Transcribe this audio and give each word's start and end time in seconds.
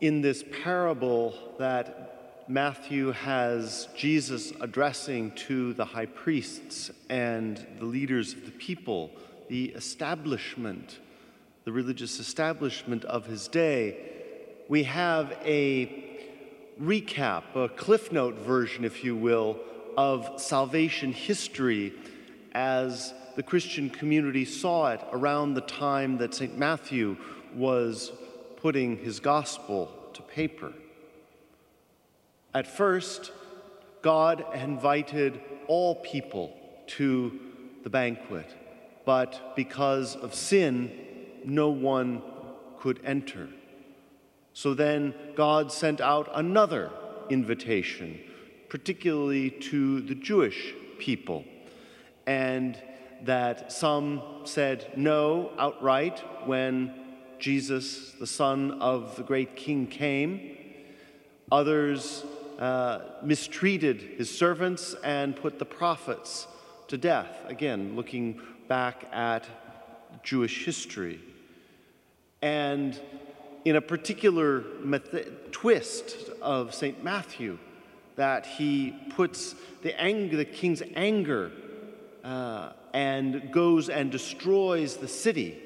in 0.00 0.20
this 0.20 0.44
parable 0.62 1.34
that 1.58 2.44
Matthew 2.48 3.12
has 3.12 3.88
Jesus 3.96 4.52
addressing 4.60 5.30
to 5.32 5.72
the 5.74 5.84
high 5.84 6.06
priests 6.06 6.90
and 7.08 7.64
the 7.78 7.86
leaders 7.86 8.34
of 8.34 8.44
the 8.44 8.50
people, 8.52 9.10
the 9.48 9.66
establishment, 9.70 10.98
the 11.64 11.72
religious 11.72 12.20
establishment 12.20 13.04
of 13.06 13.26
his 13.26 13.48
day, 13.48 13.96
we 14.68 14.82
have 14.84 15.36
a 15.44 16.04
recap, 16.80 17.54
a 17.54 17.68
cliff 17.68 18.12
note 18.12 18.34
version, 18.36 18.84
if 18.84 19.04
you 19.04 19.16
will, 19.16 19.58
of 19.96 20.40
salvation 20.40 21.12
history 21.12 21.92
as 22.52 23.14
the 23.36 23.42
Christian 23.42 23.90
community 23.90 24.44
saw 24.44 24.92
it 24.92 25.00
around 25.12 25.54
the 25.54 25.60
time 25.62 26.18
that 26.18 26.34
St. 26.34 26.56
Matthew 26.56 27.16
was 27.54 28.12
putting 28.64 28.96
his 28.96 29.20
gospel 29.20 29.90
to 30.14 30.22
paper. 30.22 30.72
At 32.54 32.66
first, 32.66 33.30
God 34.00 34.42
invited 34.54 35.38
all 35.66 35.96
people 35.96 36.56
to 36.96 37.38
the 37.82 37.90
banquet, 37.90 38.46
but 39.04 39.54
because 39.54 40.16
of 40.16 40.32
sin, 40.32 40.90
no 41.44 41.68
one 41.68 42.22
could 42.78 43.00
enter. 43.04 43.50
So 44.54 44.72
then 44.72 45.12
God 45.34 45.70
sent 45.70 46.00
out 46.00 46.30
another 46.32 46.90
invitation, 47.28 48.18
particularly 48.70 49.50
to 49.50 50.00
the 50.00 50.14
Jewish 50.14 50.72
people, 50.98 51.44
and 52.26 52.82
that 53.24 53.70
some 53.70 54.22
said 54.44 54.90
no 54.96 55.52
outright 55.58 56.22
when 56.46 57.03
Jesus, 57.38 58.12
the 58.12 58.26
son 58.26 58.80
of 58.80 59.16
the 59.16 59.22
great 59.22 59.56
king, 59.56 59.86
came. 59.86 60.56
Others 61.52 62.24
uh, 62.58 63.00
mistreated 63.22 64.00
his 64.00 64.36
servants 64.36 64.94
and 65.04 65.36
put 65.36 65.58
the 65.58 65.64
prophets 65.64 66.46
to 66.88 66.96
death. 66.96 67.28
Again, 67.46 67.96
looking 67.96 68.40
back 68.68 69.04
at 69.12 69.46
Jewish 70.22 70.64
history. 70.64 71.20
And 72.42 72.98
in 73.64 73.76
a 73.76 73.80
particular 73.80 74.64
method, 74.82 75.52
twist 75.52 76.30
of 76.42 76.74
St. 76.74 77.02
Matthew, 77.02 77.58
that 78.16 78.46
he 78.46 78.94
puts 79.10 79.54
the, 79.82 79.92
the 80.30 80.44
king's 80.44 80.82
anger 80.94 81.50
uh, 82.22 82.72
and 82.92 83.50
goes 83.50 83.88
and 83.88 84.10
destroys 84.10 84.96
the 84.96 85.08
city 85.08 85.58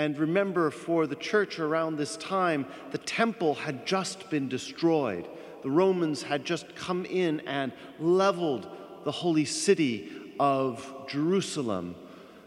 and 0.00 0.18
remember, 0.18 0.70
for 0.70 1.06
the 1.06 1.14
church 1.14 1.58
around 1.58 1.96
this 1.98 2.16
time, 2.16 2.64
the 2.90 2.96
temple 2.96 3.54
had 3.54 3.84
just 3.84 4.30
been 4.30 4.48
destroyed. 4.48 5.28
The 5.62 5.70
Romans 5.70 6.22
had 6.22 6.42
just 6.42 6.74
come 6.74 7.04
in 7.04 7.40
and 7.40 7.70
leveled 7.98 8.66
the 9.04 9.12
holy 9.12 9.44
city 9.44 10.10
of 10.40 10.90
Jerusalem. 11.06 11.96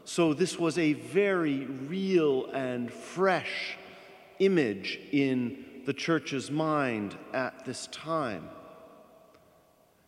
So, 0.04 0.34
this 0.34 0.58
was 0.58 0.80
a 0.80 0.94
very 0.94 1.66
real 1.66 2.48
and 2.48 2.92
fresh 2.92 3.78
image 4.40 5.00
in 5.12 5.64
the 5.86 5.94
church's 5.94 6.50
mind 6.50 7.16
at 7.36 7.66
this 7.66 7.86
time. 7.92 8.50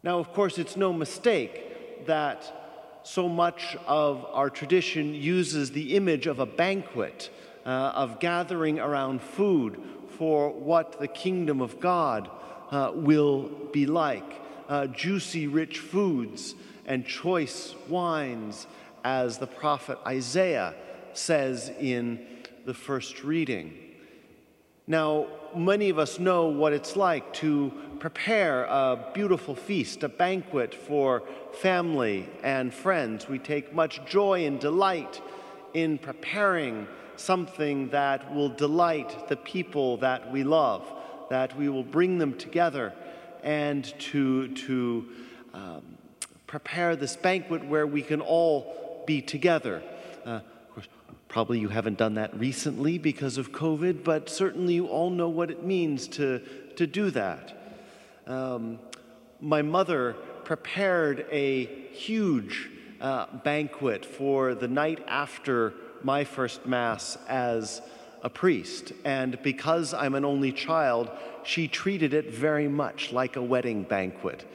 Now, 0.02 0.18
of 0.18 0.34
course, 0.34 0.58
it's 0.58 0.76
no 0.76 0.92
mistake 0.92 2.08
that 2.08 2.65
so 3.06 3.30
much 3.30 3.78
of 3.86 4.26
our 4.32 4.50
tradition 4.50 5.14
uses 5.14 5.70
the 5.70 5.96
image 5.96 6.26
of 6.26 6.40
a 6.40 6.46
banquet, 6.46 7.30
uh, 7.64 7.70
of 7.70 8.20
gathering 8.20 8.80
around 8.80 9.22
food 9.22 9.80
for 10.18 10.50
what 10.50 11.00
the 11.00 11.08
kingdom 11.08 11.62
of 11.62 11.80
God 11.80 12.28
uh, 12.72 12.92
will 12.96 13.44
be 13.72 13.86
like 13.86 14.42
uh, 14.68 14.88
juicy, 14.88 15.46
rich 15.46 15.78
foods 15.78 16.56
and 16.88 17.06
choice 17.06 17.76
wines, 17.88 18.66
as 19.04 19.38
the 19.38 19.48
prophet 19.48 20.00
Isaiah 20.08 20.74
says 21.14 21.72
in 21.80 22.26
the 22.66 22.74
first 22.74 23.24
reading. 23.24 23.78
Now, 24.88 25.28
many 25.56 25.90
of 25.90 25.98
us 25.98 26.20
know 26.20 26.48
what 26.48 26.72
it's 26.72 26.96
like 26.96 27.34
to 27.36 27.72
prepare 28.00 28.66
a 28.66 29.12
beautiful 29.16 29.56
feast, 29.56 30.04
a 30.04 30.10
banquet 30.10 30.76
for 30.76 31.24
family 31.54 32.30
and 32.44 32.72
friends. 32.72 33.28
We 33.28 33.40
take 33.40 33.74
much 33.74 34.06
joy 34.06 34.46
and 34.46 34.60
delight 34.60 35.22
in 35.74 35.98
preparing 35.98 36.88
something 37.16 37.90
that 37.90 38.34
will 38.34 38.50
delight 38.50 39.28
the 39.28 39.38
people 39.38 39.98
that 39.98 40.32
we 40.32 40.44
love, 40.44 40.86
that 41.30 41.58
we 41.58 41.68
will 41.68 41.84
bring 41.84 42.20
them 42.20 42.38
together 42.38 42.94
and 43.42 43.86
to, 44.00 44.50
to 44.50 45.08
um, 45.54 45.82
prepare 46.46 46.96
this 46.96 47.16
banquet 47.16 47.66
where 47.66 47.88
we 47.88 48.02
can 48.02 48.22
all 48.22 49.04
be 49.08 49.22
together. 49.22 49.82
Uh, 50.26 50.42
Probably 51.36 51.60
you 51.60 51.68
haven't 51.68 51.98
done 51.98 52.14
that 52.14 52.34
recently 52.40 52.98
because 52.98 53.38
of 53.38 53.52
COVID, 53.52 54.06
but 54.06 54.30
certainly 54.30 54.76
you 54.76 54.88
all 54.88 55.10
know 55.10 55.28
what 55.28 55.52
it 55.52 55.66
means 55.66 56.08
to, 56.08 56.40
to 56.78 56.88
do 56.88 57.12
that. 57.12 57.76
Um, 58.26 58.80
my 59.42 59.62
mother 59.62 60.14
prepared 60.46 61.26
a 61.30 61.66
huge 61.92 62.70
uh, 63.02 63.26
banquet 63.44 64.06
for 64.06 64.56
the 64.56 64.70
night 64.70 65.04
after 65.10 65.74
my 66.04 66.24
first 66.24 66.66
Mass 66.66 67.18
as 67.28 67.82
a 68.24 68.30
priest. 68.30 68.94
And 69.04 69.38
because 69.44 69.94
I'm 69.94 70.16
an 70.16 70.24
only 70.24 70.54
child, 70.54 71.12
she 71.44 71.68
treated 71.68 72.14
it 72.14 72.34
very 72.34 72.70
much 72.70 73.12
like 73.12 73.36
a 73.36 73.44
wedding 73.44 73.84
banquet. 73.84 74.46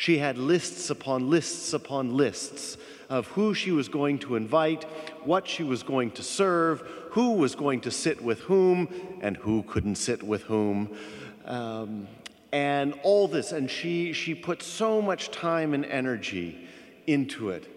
She 0.00 0.16
had 0.16 0.38
lists 0.38 0.88
upon 0.88 1.28
lists 1.28 1.74
upon 1.74 2.16
lists 2.16 2.78
of 3.10 3.26
who 3.26 3.52
she 3.52 3.70
was 3.70 3.90
going 3.90 4.18
to 4.20 4.34
invite, 4.34 4.84
what 5.24 5.46
she 5.46 5.62
was 5.62 5.82
going 5.82 6.12
to 6.12 6.22
serve, 6.22 6.80
who 7.10 7.32
was 7.32 7.54
going 7.54 7.82
to 7.82 7.90
sit 7.90 8.22
with 8.22 8.40
whom, 8.40 8.88
and 9.20 9.36
who 9.36 9.62
couldn't 9.64 9.96
sit 9.96 10.22
with 10.22 10.44
whom. 10.44 10.96
Um, 11.44 12.08
and 12.50 12.98
all 13.02 13.28
this, 13.28 13.52
and 13.52 13.70
she, 13.70 14.14
she 14.14 14.34
put 14.34 14.62
so 14.62 15.02
much 15.02 15.32
time 15.32 15.74
and 15.74 15.84
energy 15.84 16.66
into 17.06 17.50
it. 17.50 17.68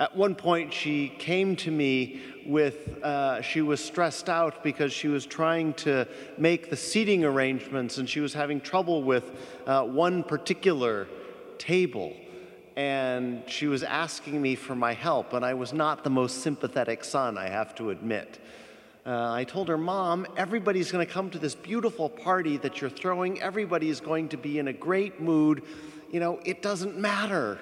At 0.00 0.16
one 0.16 0.34
point, 0.34 0.72
she 0.72 1.10
came 1.18 1.54
to 1.56 1.70
me 1.70 2.22
with, 2.46 2.98
uh, 3.02 3.42
she 3.42 3.60
was 3.60 3.84
stressed 3.84 4.30
out 4.30 4.64
because 4.64 4.90
she 4.90 5.08
was 5.08 5.26
trying 5.26 5.74
to 5.74 6.08
make 6.38 6.70
the 6.70 6.78
seating 6.78 7.26
arrangements 7.26 7.98
and 7.98 8.08
she 8.08 8.20
was 8.20 8.32
having 8.32 8.58
trouble 8.58 9.02
with 9.02 9.30
uh, 9.66 9.84
one 9.84 10.22
particular 10.22 11.08
table 11.62 12.12
and 12.76 13.42
she 13.46 13.66
was 13.66 13.82
asking 13.82 14.40
me 14.40 14.54
for 14.54 14.74
my 14.74 14.94
help, 14.94 15.32
and 15.34 15.44
I 15.44 15.54
was 15.54 15.72
not 15.72 16.04
the 16.04 16.10
most 16.10 16.42
sympathetic 16.42 17.04
son, 17.04 17.36
I 17.36 17.48
have 17.48 17.74
to 17.76 17.90
admit. 17.90 18.38
Uh, 19.04 19.32
I 19.32 19.44
told 19.44 19.68
her, 19.68 19.76
Mom, 19.76 20.26
everybody's 20.36 20.90
going 20.90 21.06
to 21.06 21.12
come 21.12 21.28
to 21.30 21.38
this 21.38 21.54
beautiful 21.54 22.08
party 22.08 22.56
that 22.58 22.80
you're 22.80 22.90
throwing. 22.90 23.42
Everybody 23.42 23.90
is 23.90 24.00
going 24.00 24.28
to 24.30 24.36
be 24.36 24.58
in 24.58 24.68
a 24.68 24.72
great 24.72 25.20
mood. 25.20 25.64
You 26.10 26.20
know, 26.20 26.40
it 26.44 26.62
doesn't 26.62 26.96
matter. 26.96 27.58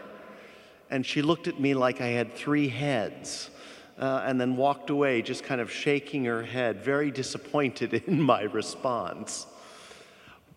And 0.90 1.04
she 1.04 1.22
looked 1.22 1.48
at 1.48 1.58
me 1.58 1.74
like 1.74 2.00
I 2.00 2.08
had 2.08 2.34
three 2.34 2.68
heads. 2.68 3.50
Uh, 3.98 4.22
and 4.24 4.40
then 4.40 4.56
walked 4.56 4.88
away, 4.88 5.20
just 5.20 5.44
kind 5.44 5.60
of 5.60 5.70
shaking 5.70 6.24
her 6.24 6.42
head, 6.42 6.82
very 6.82 7.10
disappointed 7.10 7.92
in 8.06 8.20
my 8.20 8.42
response. 8.42 9.46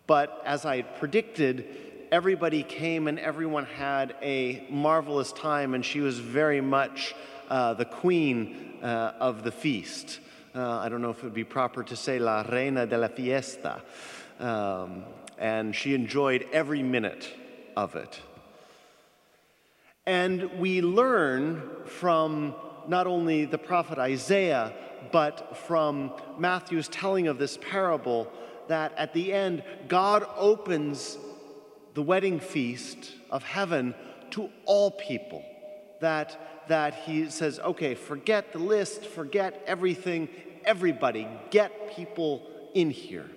But 0.06 0.42
as 0.46 0.64
I 0.64 0.80
predicted, 0.82 1.93
everybody 2.10 2.62
came 2.62 3.08
and 3.08 3.18
everyone 3.18 3.66
had 3.66 4.16
a 4.22 4.66
marvelous 4.70 5.32
time, 5.32 5.74
and 5.74 5.84
she 5.84 6.00
was 6.00 6.18
very 6.18 6.60
much 6.60 7.14
uh, 7.48 7.74
the 7.74 7.84
queen 7.84 8.78
uh, 8.82 9.12
of 9.20 9.42
the 9.42 9.52
feast. 9.52 10.20
Uh, 10.54 10.78
I 10.78 10.88
don't 10.88 11.02
know 11.02 11.10
if 11.10 11.18
it 11.18 11.24
would 11.24 11.34
be 11.34 11.44
proper 11.44 11.82
to 11.82 11.96
say 11.96 12.18
la 12.18 12.42
reina 12.42 12.86
de 12.86 12.96
la 12.96 13.08
fiesta. 13.08 13.82
Um, 14.38 15.04
and 15.38 15.74
she 15.74 15.94
enjoyed 15.94 16.46
every 16.52 16.82
minute 16.82 17.32
of 17.76 17.96
it. 17.96 18.20
And 20.06 20.58
we 20.58 20.82
learn 20.82 21.62
from 21.86 22.54
not 22.86 23.06
only 23.06 23.46
the 23.46 23.58
prophet 23.58 23.98
Isaiah, 23.98 24.72
but 25.10 25.56
from 25.56 26.12
Matthew's 26.38 26.88
telling 26.88 27.28
of 27.28 27.38
this 27.38 27.58
parable 27.58 28.30
that 28.68 28.92
at 28.96 29.12
the 29.12 29.32
end, 29.32 29.62
God 29.88 30.26
opens 30.36 31.18
the 31.94 32.02
wedding 32.02 32.40
feast 32.40 33.12
of 33.30 33.42
heaven 33.42 33.94
to 34.30 34.50
all 34.66 34.90
people. 34.90 35.44
That, 36.00 36.66
that 36.68 36.94
he 36.94 37.30
says, 37.30 37.58
okay, 37.60 37.94
forget 37.94 38.52
the 38.52 38.58
list, 38.58 39.06
forget 39.06 39.62
everything, 39.66 40.28
everybody, 40.64 41.26
get 41.50 41.94
people 41.96 42.42
in 42.74 42.90
here. 42.90 43.30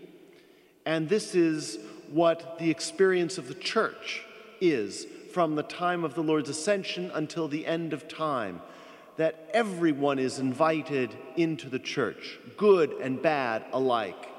And 0.86 1.08
this 1.08 1.36
is 1.36 1.78
what 2.12 2.58
the 2.60 2.72
experience 2.72 3.38
of 3.38 3.48
the 3.48 3.54
church 3.54 4.24
is 4.60 5.06
from 5.34 5.56
the 5.56 5.64
time 5.64 6.04
of 6.04 6.16
the 6.16 6.24
Lord's 6.24 6.50
ascension 6.50 7.12
until 7.14 7.48
the 7.48 7.66
end 7.66 7.94
of 7.94 8.08
time. 8.08 8.62
That 9.18 9.50
everyone 9.54 10.20
is 10.20 10.40
invited 10.40 11.16
into 11.36 11.70
the 11.70 11.80
church, 11.80 12.40
good 12.56 12.92
and 13.02 13.22
bad 13.22 13.66
alike. 13.72 14.30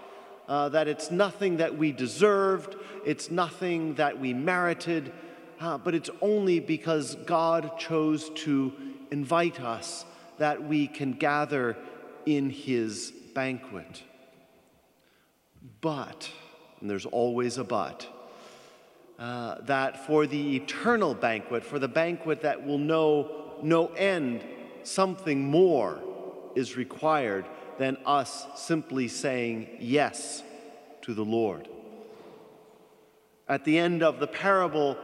Uh, 0.49 0.71
that 0.71 0.89
it's 0.89 1.11
nothing 1.11 1.59
that 1.59 1.77
we 1.77 1.93
deserved, 1.93 2.77
it's 3.05 3.31
nothing 3.31 3.95
that 3.95 4.19
we 4.19 4.33
merited, 4.33 5.13
uh, 5.61 5.77
but 5.77 5.95
it's 5.95 6.11
only 6.23 6.59
because 6.59 7.15
God 7.27 7.79
chose 7.79 8.31
to 8.31 8.73
invite 9.11 9.61
us 9.61 10.07
that 10.39 10.65
we 10.65 10.87
can 10.87 11.13
gather 11.13 11.77
in 12.25 12.49
His 12.49 13.13
banquet. 13.35 14.03
But, 15.81 16.31
and 16.81 16.89
there's 16.89 17.07
always 17.07 17.59
a 17.59 17.65
but, 17.65 18.07
uh, 19.19 19.57
that 19.63 20.07
for 20.07 20.27
the 20.27 20.57
eternal 20.57 21.15
banquet, 21.15 21.65
for 21.65 21.79
the 21.79 21.89
banquet 21.89 22.43
that 22.43 22.65
will 22.65 22.79
know 22.79 23.59
no 23.63 23.89
end, 23.89 24.45
something 24.85 25.45
more 25.45 26.01
is 26.55 26.77
required 26.77 27.45
than 27.79 27.97
us 28.05 28.47
simply 28.57 29.09
saying 29.09 29.69
yes 29.81 30.43
to 31.03 31.15
the 31.15 31.25
Lord. 31.25 31.69
At 33.49 33.65
the 33.65 33.79
end 33.79 34.03
of 34.03 34.21
the 34.21 34.27
parable, 34.27 34.99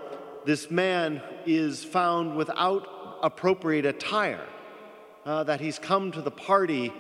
this 0.44 0.70
man 0.70 1.22
is 1.46 1.82
found 1.82 2.36
without 2.36 3.18
appropriate 3.22 3.86
attire, 3.86 4.46
uh, 5.24 5.44
that 5.44 5.60
he's 5.60 5.78
come 5.78 6.12
to 6.12 6.20
the 6.20 6.30
party 6.30 6.92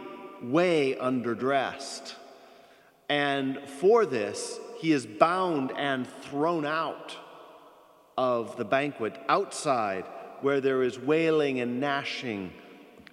way 0.42 0.94
underdressed. 0.94 2.14
And 3.08 3.58
for 3.66 4.06
this, 4.06 4.58
he 4.78 4.92
is 4.92 5.04
bound 5.04 5.72
and 5.76 6.06
thrown 6.22 6.64
out 6.64 7.16
of 8.16 8.56
the 8.56 8.64
banquet 8.64 9.18
outside 9.28 10.04
where 10.40 10.60
there 10.60 10.82
is 10.82 10.98
wailing 10.98 11.60
and 11.60 11.80
gnashing 11.80 12.52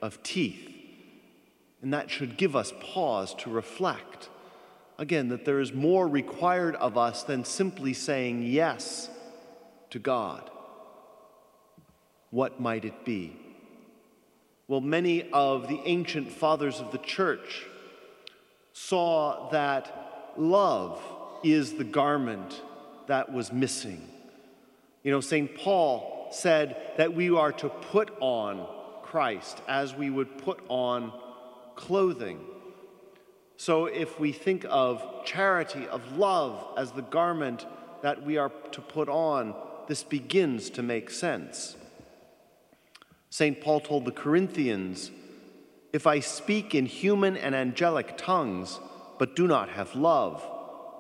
of 0.02 0.22
teeth. 0.24 0.71
And 1.82 1.94
that 1.94 2.10
should 2.10 2.38
give 2.38 2.56
us 2.56 2.74
pause 2.80 3.34
to 3.36 3.50
reflect. 3.50 4.30
Again, 4.98 5.30
that 5.30 5.46
there 5.46 5.60
is 5.60 5.74
more 5.74 6.08
required 6.08 6.76
of 6.76 6.98
us 6.98 7.24
than 7.24 7.44
simply 7.44 7.94
saying 7.94 8.44
yes 8.44 9.10
to 9.90 10.00
God. 10.00 10.50
What 12.30 12.60
might 12.62 12.86
it 12.86 13.04
be? 13.04 13.36
Well, 14.68 14.80
many 14.80 15.30
of 15.32 15.68
the 15.68 15.82
ancient 15.86 16.32
fathers 16.32 16.80
of 16.80 16.92
the 16.92 16.98
church 17.00 17.66
saw 18.74 19.50
that 19.50 20.34
love 20.38 21.02
is 21.44 21.74
the 21.74 21.84
garment 21.84 22.62
that 23.08 23.34
was 23.34 23.52
missing. 23.52 24.08
You 25.04 25.12
know, 25.12 25.20
St. 25.20 25.56
Paul 25.58 26.30
said 26.32 26.78
that 26.98 27.14
we 27.14 27.30
are 27.32 27.52
to 27.54 27.70
put 27.70 28.16
on 28.22 28.68
Christ 29.02 29.62
as 29.68 29.94
we 29.94 30.10
would 30.10 30.38
put 30.38 30.62
on 30.70 31.12
clothing. 31.76 32.40
So 33.58 33.86
if 33.86 34.20
we 34.20 34.32
think 34.32 34.66
of 34.70 35.04
charity, 35.26 35.88
of 35.88 36.18
love 36.18 36.74
as 36.78 36.92
the 36.92 37.04
garment 37.04 37.66
that 38.02 38.24
we 38.24 38.38
are 38.38 38.52
to 38.72 38.82
put 38.82 39.08
on, 39.08 39.54
this 39.88 40.04
begins 40.04 40.70
to 40.72 40.82
make 40.82 41.10
sense. 41.10 41.76
St. 43.30 43.62
Paul 43.62 43.80
told 43.80 44.06
the 44.06 44.12
Corinthians, 44.12 45.12
If 45.94 46.08
I 46.08 46.20
speak 46.20 46.74
in 46.76 46.86
human 46.86 47.38
and 47.38 47.54
angelic 47.56 48.18
tongues, 48.18 48.80
but 49.20 49.36
do 49.36 49.48
not 49.48 49.70
have 49.70 49.96
love, 49.96 50.46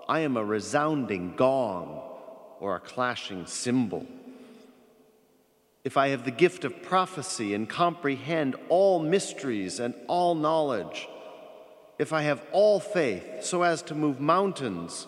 I 0.08 0.20
am 0.20 0.38
a 0.38 0.46
resounding 0.46 1.36
gong 1.36 2.02
or 2.60 2.76
a 2.76 2.80
clashing 2.80 3.48
cymbal. 3.48 4.06
If 5.84 5.98
I 5.98 6.10
have 6.10 6.26
the 6.26 6.32
gift 6.32 6.64
of 6.64 6.84
prophecy 6.84 7.54
and 7.54 7.68
comprehend 7.68 8.56
all 8.70 9.00
mysteries 9.00 9.80
and 9.80 9.96
all 10.08 10.36
knowledge, 10.36 11.08
if 11.98 12.14
I 12.14 12.22
have 12.24 12.44
all 12.52 12.80
faith 12.80 13.44
so 13.44 13.64
as 13.64 13.82
to 13.84 13.96
move 13.96 14.20
mountains, 14.20 15.08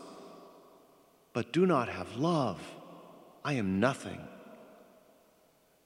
but 1.31 1.51
do 1.51 1.65
not 1.65 1.89
have 1.89 2.17
love, 2.17 2.59
I 3.43 3.53
am 3.53 3.79
nothing. 3.79 4.19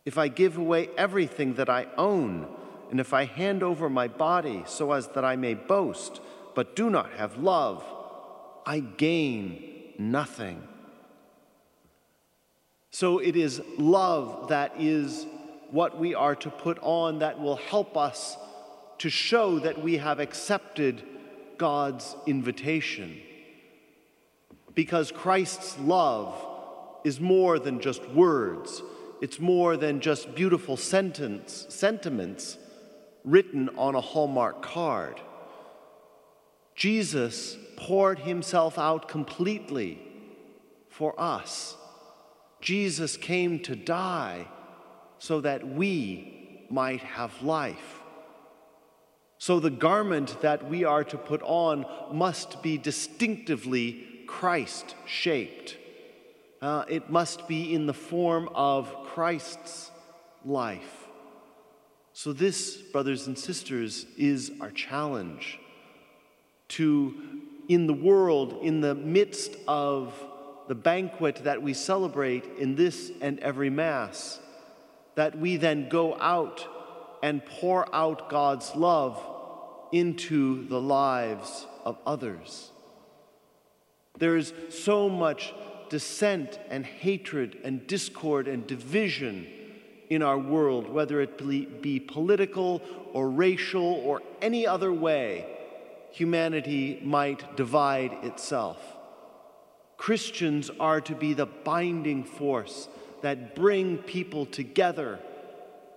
If 0.05 0.17
I 0.17 0.29
give 0.29 0.57
away 0.57 0.89
everything 0.97 1.55
that 1.55 1.69
I 1.69 1.87
own, 1.97 2.47
and 2.89 2.99
if 2.99 3.13
I 3.13 3.25
hand 3.25 3.63
over 3.63 3.89
my 3.89 4.07
body 4.07 4.63
so 4.65 4.93
as 4.93 5.07
that 5.09 5.25
I 5.25 5.35
may 5.35 5.53
boast, 5.53 6.21
but 6.55 6.75
do 6.75 6.89
not 6.89 7.11
have 7.13 7.37
love, 7.37 7.83
I 8.65 8.79
gain 8.79 9.93
nothing. 9.97 10.65
So 12.99 13.19
it 13.19 13.35
is 13.35 13.61
love 13.77 14.47
that 14.47 14.73
is 14.79 15.27
what 15.69 15.99
we 15.99 16.15
are 16.15 16.33
to 16.37 16.49
put 16.49 16.79
on 16.81 17.19
that 17.19 17.39
will 17.39 17.57
help 17.57 17.95
us 17.95 18.35
to 18.97 19.07
show 19.11 19.59
that 19.59 19.83
we 19.83 19.97
have 19.97 20.19
accepted 20.19 21.03
God's 21.59 22.15
invitation. 22.25 23.21
Because 24.73 25.11
Christ's 25.11 25.77
love 25.77 26.43
is 27.03 27.19
more 27.19 27.59
than 27.59 27.81
just 27.81 28.03
words, 28.09 28.81
it's 29.21 29.39
more 29.39 29.77
than 29.77 29.99
just 29.99 30.33
beautiful 30.33 30.75
sentence, 30.75 31.67
sentiments 31.69 32.57
written 33.23 33.69
on 33.77 33.93
a 33.93 34.01
Hallmark 34.01 34.63
card. 34.63 35.21
Jesus 36.73 37.57
poured 37.75 38.17
himself 38.17 38.79
out 38.79 39.07
completely 39.07 40.01
for 40.89 41.13
us. 41.21 41.76
Jesus 42.67 43.15
came 43.15 43.59
to 43.59 43.77
die 43.77 44.45
so 45.19 45.39
that 45.39 45.65
we 45.65 46.65
might 46.69 46.99
have 46.99 47.41
life. 47.41 48.01
So 49.37 49.61
the 49.61 49.69
garment 49.69 50.41
that 50.41 50.69
we 50.69 50.83
are 50.83 51.05
to 51.05 51.17
put 51.17 51.41
on 51.43 51.85
must 52.11 52.61
be 52.61 52.77
distinctively 52.77 54.05
Christ 54.27 54.95
shaped. 55.05 55.77
Uh, 56.61 56.83
it 56.89 57.09
must 57.09 57.47
be 57.47 57.73
in 57.73 57.85
the 57.85 57.93
form 57.93 58.49
of 58.53 58.93
Christ's 59.05 59.89
life. 60.43 61.05
So, 62.11 62.33
this, 62.33 62.75
brothers 62.75 63.27
and 63.27 63.39
sisters, 63.39 64.05
is 64.17 64.51
our 64.59 64.71
challenge 64.71 65.57
to, 66.69 67.15
in 67.69 67.87
the 67.87 67.93
world, 67.93 68.59
in 68.61 68.81
the 68.81 68.95
midst 68.95 69.55
of 69.69 70.13
the 70.67 70.75
banquet 70.75 71.43
that 71.43 71.61
we 71.61 71.73
celebrate 71.73 72.45
in 72.57 72.75
this 72.75 73.11
and 73.21 73.39
every 73.39 73.69
Mass, 73.69 74.39
that 75.15 75.37
we 75.37 75.57
then 75.57 75.89
go 75.89 76.19
out 76.19 76.67
and 77.23 77.45
pour 77.45 77.93
out 77.95 78.29
God's 78.29 78.75
love 78.75 79.19
into 79.91 80.67
the 80.67 80.81
lives 80.81 81.65
of 81.85 81.97
others. 82.05 82.71
There 84.17 84.35
is 84.35 84.53
so 84.69 85.09
much 85.09 85.53
dissent 85.89 86.59
and 86.69 86.85
hatred 86.85 87.57
and 87.63 87.87
discord 87.87 88.47
and 88.47 88.67
division 88.67 89.47
in 90.09 90.21
our 90.21 90.37
world, 90.37 90.89
whether 90.89 91.21
it 91.21 91.37
be 91.81 91.99
political 91.99 92.81
or 93.13 93.29
racial 93.29 93.83
or 93.83 94.21
any 94.41 94.67
other 94.67 94.91
way 94.91 95.45
humanity 96.11 96.99
might 97.03 97.55
divide 97.55 98.11
itself. 98.23 98.96
Christians 99.97 100.69
are 100.79 101.01
to 101.01 101.15
be 101.15 101.33
the 101.33 101.47
binding 101.47 102.23
force 102.23 102.87
that 103.21 103.55
bring 103.55 103.97
people 103.97 104.45
together 104.45 105.19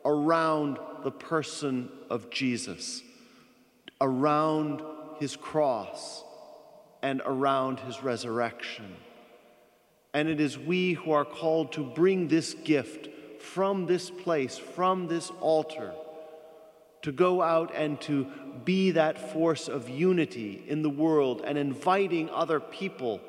around 0.05 0.79
the 1.05 1.11
person 1.11 1.91
of 2.09 2.31
Jesus, 2.31 3.03
around 4.01 4.83
his 5.19 5.37
cross, 5.37 6.25
and 7.03 7.21
around 7.25 7.81
his 7.81 8.03
resurrection. 8.03 8.97
And 10.13 10.29
it 10.29 10.41
is 10.41 10.59
we 10.59 10.95
who 10.95 11.13
are 11.13 11.25
called 11.25 11.73
to 11.73 11.85
bring 11.85 12.29
this 12.29 12.55
gift 12.55 13.09
from 13.41 13.87
this 13.87 14.11
place, 14.11 14.59
from 14.59 15.09
this 15.09 15.31
altar, 15.41 15.93
to 17.03 17.13
go 17.13 17.41
out 17.41 17.73
and 17.75 18.01
to 18.03 18.27
be 18.65 18.91
that 18.93 19.33
force 19.33 19.69
of 19.69 19.89
unity 19.89 20.63
in 20.67 20.83
the 20.83 20.91
world 20.91 21.43
and 21.45 21.57
inviting 21.57 22.29
other 22.31 22.61
people 22.61 23.21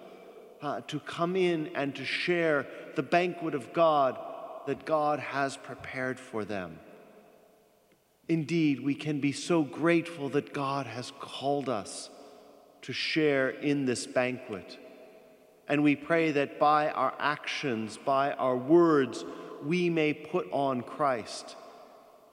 uh, 0.61 0.81
to 0.81 0.99
come 0.99 1.35
in 1.35 1.67
and 1.75 1.95
to 1.95 2.05
share 2.05 2.67
the 2.95 3.03
banquet 3.03 3.55
of 3.55 3.73
God 3.73 4.17
that 4.67 4.85
God 4.85 5.19
has 5.19 5.57
prepared 5.57 6.19
for 6.19 6.45
them. 6.45 6.79
Indeed, 8.29 8.81
we 8.81 8.95
can 8.95 9.19
be 9.19 9.31
so 9.31 9.63
grateful 9.63 10.29
that 10.29 10.53
God 10.53 10.85
has 10.85 11.11
called 11.19 11.67
us 11.67 12.09
to 12.83 12.93
share 12.93 13.49
in 13.49 13.85
this 13.85 14.07
banquet. 14.07 14.77
And 15.67 15.83
we 15.83 15.95
pray 15.95 16.31
that 16.31 16.59
by 16.59 16.89
our 16.89 17.13
actions, 17.19 17.97
by 17.97 18.33
our 18.33 18.55
words, 18.55 19.25
we 19.63 19.89
may 19.89 20.13
put 20.13 20.47
on 20.51 20.81
Christ 20.81 21.55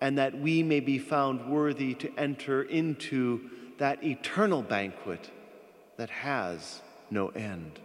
and 0.00 0.18
that 0.18 0.38
we 0.38 0.62
may 0.62 0.80
be 0.80 0.98
found 0.98 1.50
worthy 1.50 1.94
to 1.94 2.12
enter 2.16 2.62
into 2.62 3.50
that 3.78 4.04
eternal 4.04 4.62
banquet 4.62 5.30
that 5.96 6.10
has 6.10 6.80
no 7.10 7.28
end. 7.28 7.80